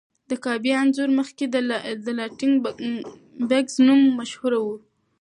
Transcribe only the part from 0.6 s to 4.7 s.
انځور مخکې د لایټننګ بګز نوم مشهور و.